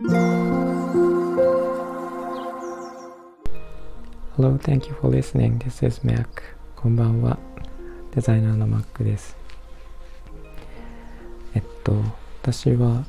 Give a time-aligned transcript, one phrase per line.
[0.00, 0.14] Hello,
[4.58, 5.58] thank you for listening.
[5.58, 6.28] This is Mac.
[6.76, 7.36] こんばんは。
[8.14, 9.36] デザイナーの Mac です。
[11.52, 12.00] えっと、
[12.42, 13.04] 私は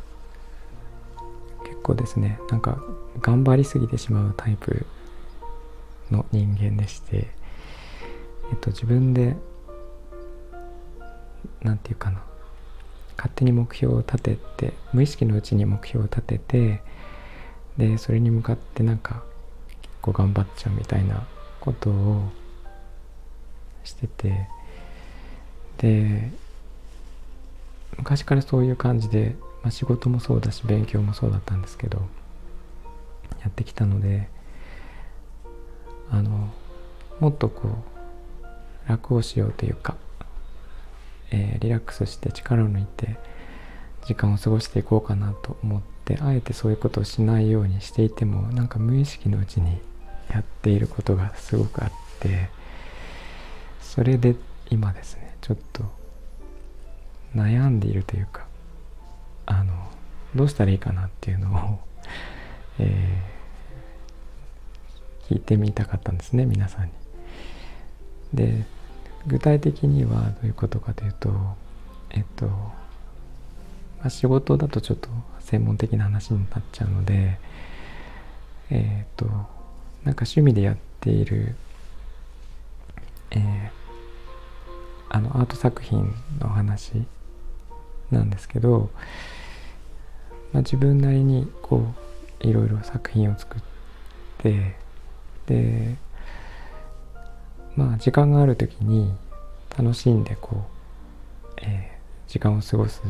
[1.63, 2.81] 結構ですね、なんか
[3.21, 4.87] 頑張りすぎてしまうタイプ
[6.09, 7.27] の人間でして、
[8.51, 9.35] えっと、自分で、
[11.61, 12.23] なんていうかな、
[13.19, 16.81] 勝手に目標を立てて、無意識のうちに目標を立てて、
[17.77, 19.23] で、それに向かってなんか
[20.01, 21.25] 構頑張っちゃうみたいな
[21.59, 22.29] ことを
[23.83, 24.47] してて
[25.77, 26.31] で
[27.97, 31.99] 昔からそういう感じで、まあ、仕事もそうだし勉強もそうだったんですけど
[33.41, 34.29] やってきたので
[36.11, 36.49] あの
[37.19, 39.95] もっとこう楽をしようというか、
[41.31, 43.17] えー、リラックスして力を抜いて
[44.05, 49.77] 時間を過ごしていこうかなと思ってあえてそういうことをしないようにしていてもなんか無意識のうちに
[50.31, 52.49] やっていることがすごくあって
[53.81, 54.35] それで
[54.69, 55.83] 今ですねちょっと
[57.35, 58.45] 悩んでいるというか
[59.45, 59.73] あの
[60.35, 61.79] どうしたらいいかなっていうのを、
[62.77, 66.91] えー、聞いてみたかったんですね皆さんに。
[68.33, 68.63] で
[69.27, 71.29] 具体的にはどういうことかというと
[72.11, 77.39] えっと、まあ、仕事だとちょっと専門的な話になっちゃうので
[78.69, 81.55] えっとなんか趣味でやっている、
[83.31, 83.69] えー、
[85.09, 87.03] あのアート作品の話
[88.11, 88.89] なんですけど、
[90.53, 91.93] まあ、自分なりにこ
[92.41, 93.61] ういろいろ作品を作っ
[94.39, 94.75] て
[95.47, 95.95] で
[97.79, 99.09] まあ時間がある時に
[99.77, 100.65] 楽しんでこ
[101.45, 103.01] う、えー、時間を過ごす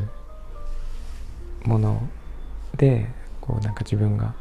[1.64, 2.08] もの
[2.78, 3.08] で
[3.42, 4.36] こうなんか自分が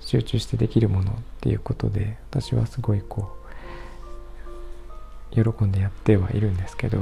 [0.00, 3.34] 集中してできるものっていうことで私はすごいこ
[5.34, 6.98] う喜んでやってはいるんですけど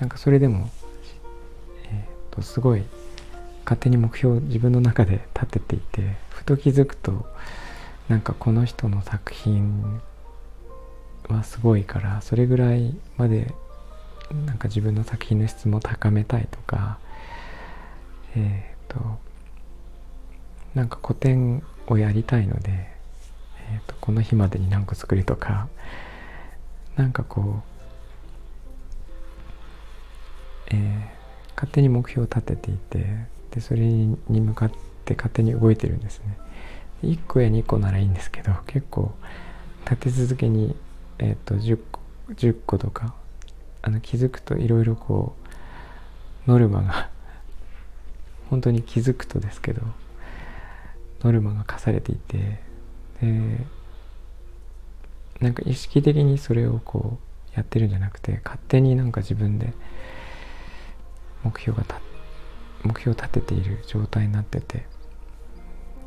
[0.00, 0.70] なんかそれでも、
[1.84, 2.84] えー、とすごい
[3.64, 7.26] 勝手に目標を自分の中で立てていてふと気づくと
[8.08, 10.00] なんかこの人の作品
[11.28, 13.52] はすごいからそれぐらいまで
[14.46, 16.98] なんか自分の作品の質も高めたいとか
[18.36, 19.18] えっ、ー、と
[20.74, 25.68] なんか古典をやりたいので、えーと、この日までに何個作りとか
[26.96, 27.62] なんかこ
[30.70, 33.06] う、えー、勝手に目標を立てていて
[33.50, 34.72] でそれに向かっ
[35.04, 36.36] て勝手に動いてるんですね。
[37.02, 39.12] 1個や2個ならいいんですけど結構
[39.84, 40.76] 立て続けに、
[41.18, 42.00] えーと、と 10, 個
[42.34, 43.14] 10個とか
[43.82, 45.34] あの気づくといろいろこ
[46.46, 47.10] うノルマが
[48.50, 49.82] 本当に気づくとですけど
[51.22, 52.60] ノルマが課されていて
[53.20, 53.66] で
[55.40, 57.18] なんか意識的にそれをこ
[57.52, 59.72] うやってるんじゃなくて勝手になんか自分で
[61.44, 62.00] 目標がた
[62.84, 64.86] 目標を立てている状態になってて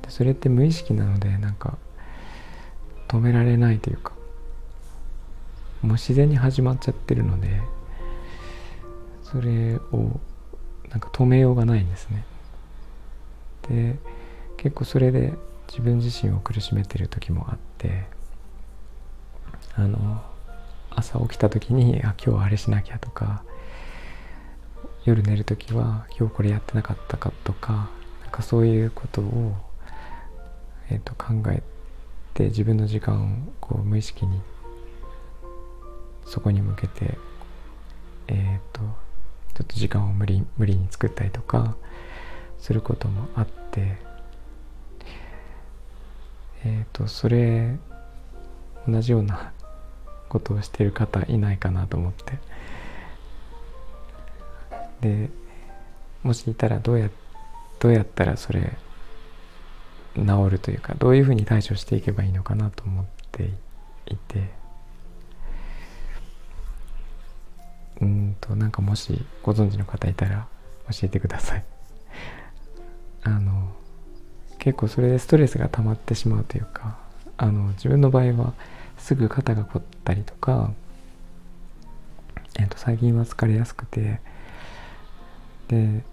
[0.01, 1.77] でそれって無意識なのでなんか
[3.07, 4.13] 止められないというか
[5.81, 7.61] もう自然に始まっちゃってるので
[9.23, 10.19] それを
[10.89, 12.25] なんか止めようがないんですね。
[13.69, 13.97] で
[14.57, 15.33] 結構それで
[15.67, 18.03] 自分自身を苦しめてる時もあって
[19.75, 20.21] あの
[20.89, 23.43] 朝起きた時にあ今日あれしなきゃとか
[25.05, 27.89] 夜寝る時は今日これやってなかったかとか
[28.21, 29.55] なんかそういうことを、
[30.89, 31.63] えー、と考え
[32.33, 34.41] て自分の時間をこう無意識に
[36.31, 37.17] そこに向けて
[38.29, 41.75] えっ、ー、とちょっと時間を無理無理に作ったりとか
[42.57, 43.97] することもあって
[46.63, 47.75] えっ、ー、とそれ
[48.87, 49.51] 同じような
[50.29, 52.39] ことをしてる方いないかなと思って。
[55.01, 55.29] で
[56.23, 57.09] もしいたらどうや
[57.79, 58.77] どうやったらそれ
[60.15, 63.49] 治るというかどういうふうに対処していけばいいのかなと思って
[64.05, 64.60] いて。
[68.01, 70.47] うんとなんかもしご存知の方いたら
[70.89, 71.63] 教えてください。
[73.23, 73.71] あの
[74.57, 76.97] 結構それでストレスが溜まってしまうというか
[77.37, 78.53] あの自分の場合は
[78.97, 80.71] すぐ肩が凝ったりとか、
[82.59, 84.19] えー、と最近は疲れやすくて
[85.67, 86.03] で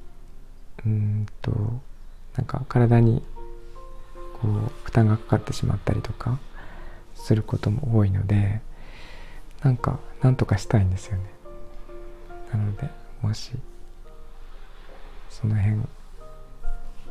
[0.87, 1.51] うんと
[2.37, 3.23] なんか体に
[4.41, 6.39] こう負担がかかってしまったりとか
[7.15, 8.61] することも多いので
[9.63, 11.38] なんかなんとかしたいんですよね。
[12.53, 12.89] なので
[13.23, 13.53] もし
[15.29, 15.77] その辺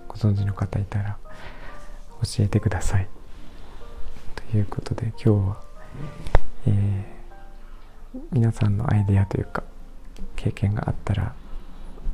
[0.08, 1.18] ご存知の方いたら
[2.24, 3.08] 教えてください。
[4.36, 5.62] ということで今日は、
[6.66, 9.64] えー、皆さんのアイデアというか
[10.36, 11.34] 経験があったら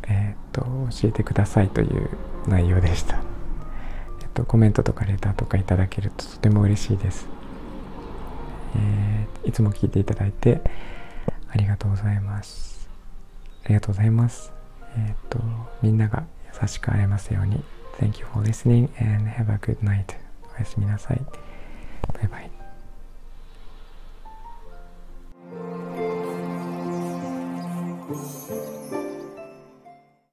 [0.08, 0.62] えっ、と
[1.02, 2.10] 教えてくださいという
[2.48, 3.22] 内容でした、
[4.22, 7.28] えっと、コメントとかレターとかいただけるととても嬉しいです、
[8.76, 10.62] えー、いつも聞いていただいて
[11.50, 12.73] ありがとうございます。
[13.65, 14.54] ありがとうございます
[14.98, 15.39] えっ、と
[15.81, 16.25] みんなが
[16.62, 17.63] 優しく会えますように
[18.00, 20.15] Thank you for listening and have a good night
[20.56, 21.21] おやすみなさい